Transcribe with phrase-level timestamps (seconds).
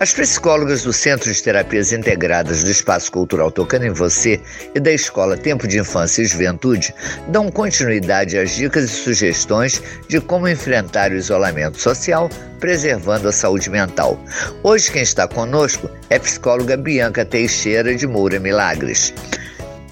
[0.00, 4.40] As psicólogas do Centro de Terapias Integradas do Espaço Cultural Tocando em Você
[4.74, 6.94] e da Escola Tempo de Infância e Juventude
[7.28, 13.68] dão continuidade às dicas e sugestões de como enfrentar o isolamento social, preservando a saúde
[13.68, 14.18] mental.
[14.62, 19.12] Hoje quem está conosco é a psicóloga Bianca Teixeira de Moura Milagres.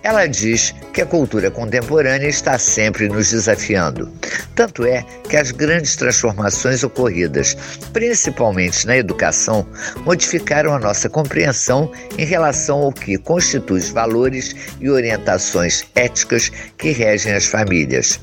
[0.02, 4.10] Ela diz que a cultura contemporânea está sempre nos desafiando.
[4.54, 7.56] Tanto é que as grandes transformações ocorridas,
[7.92, 9.66] principalmente na educação,
[10.04, 16.90] modificaram a nossa compreensão em relação ao que constitui os valores e orientações éticas que
[16.90, 18.20] regem as famílias.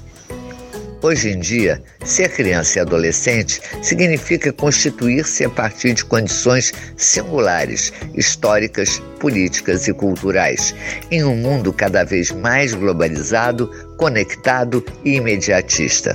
[1.01, 8.99] Hoje em dia, ser criança e adolescente significa constituir-se a partir de condições singulares, históricas,
[9.19, 10.73] políticas e culturais,
[11.11, 16.13] em um mundo cada vez mais globalizado, conectado e imediatista.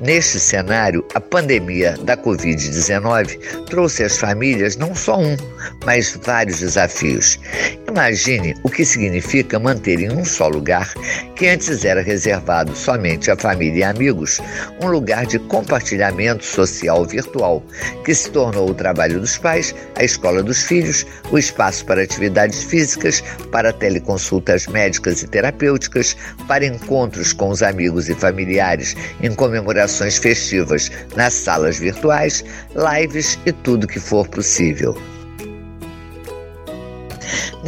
[0.00, 5.36] Neste cenário, a pandemia da Covid-19 trouxe às famílias não só um,
[5.84, 7.38] mas vários desafios.
[7.88, 10.92] Imagine o que significa manter em um só lugar,
[11.34, 14.40] que antes era reservado somente à família e amigos,
[14.82, 17.62] um lugar de compartilhamento social virtual,
[18.04, 22.62] que se tornou o trabalho dos pais, a escola dos filhos, o espaço para atividades
[22.62, 26.14] físicas, para teleconsultas médicas e terapêuticas,
[26.46, 33.38] para encontros com os amigos e familiares em comemoração celebrações festivas nas salas virtuais, lives
[33.46, 34.96] e tudo que for possível.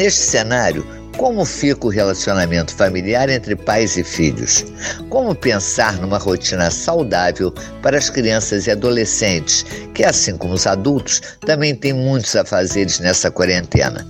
[0.00, 0.82] Neste cenário,
[1.18, 4.64] como fica o relacionamento familiar entre pais e filhos?
[5.10, 9.62] Como pensar numa rotina saudável para as crianças e adolescentes,
[9.94, 14.06] que, assim como os adultos, também têm muitos afazeres nessa quarentena?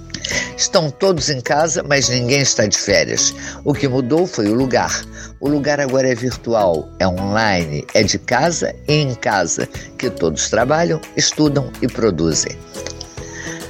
[0.56, 3.34] Estão todos em casa, mas ninguém está de férias.
[3.64, 5.05] O que mudou foi o lugar.
[5.41, 9.68] O lugar agora é virtual, é online, é de casa e em casa,
[9.98, 12.56] que todos trabalham, estudam e produzem.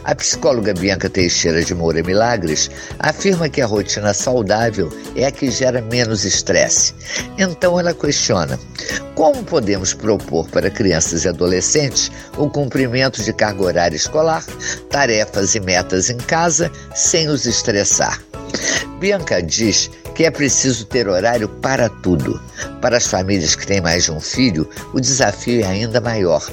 [0.05, 5.51] A psicóloga Bianca Teixeira de Moura Milagres afirma que a rotina saudável é a que
[5.51, 6.95] gera menos estresse.
[7.39, 8.59] Então ela questiona:
[9.15, 14.45] como podemos propor para crianças e adolescentes o cumprimento de carga horária escolar,
[14.89, 18.21] tarefas e metas em casa sem os estressar?
[18.99, 22.39] Bianca diz que é preciso ter horário para tudo.
[22.83, 26.47] Para as famílias que têm mais de um filho, o desafio é ainda maior.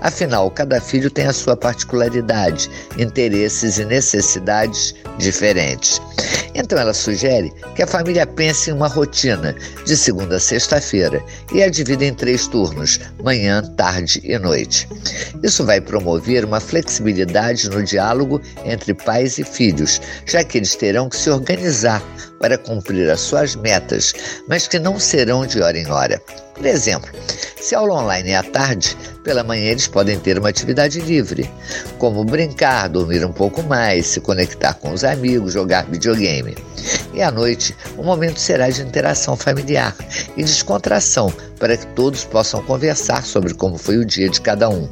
[0.00, 6.00] Afinal, cada filho tem a sua particularidade, interesses e necessidades diferentes.
[6.54, 11.22] Então ela sugere que a família pense em uma rotina de segunda a sexta-feira
[11.52, 14.88] e a divida em três turnos: manhã, tarde e noite.
[15.42, 21.08] Isso vai promover uma flexibilidade no diálogo entre pais e filhos, já que eles terão
[21.08, 22.02] que se organizar
[22.40, 24.14] para cumprir as suas metas,
[24.48, 26.20] mas que não serão de hora em hora.
[26.54, 27.10] Por exemplo,
[27.60, 31.48] se a aula online é à tarde, pela manhã eles podem ter uma atividade livre,
[31.98, 36.56] como brincar, dormir um pouco mais, se conectar com os amigos, jogar videogame.
[37.12, 39.94] E à noite, o momento será de interação familiar
[40.36, 44.88] e descontração para que todos possam conversar sobre como foi o dia de cada um.